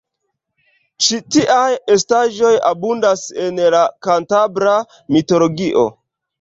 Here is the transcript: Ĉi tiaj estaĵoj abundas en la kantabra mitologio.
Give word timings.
Ĉi 1.07 1.19
tiaj 1.35 1.67
estaĵoj 1.97 2.55
abundas 2.71 3.27
en 3.45 3.63
la 3.77 3.85
kantabra 4.11 4.77
mitologio. 5.15 5.89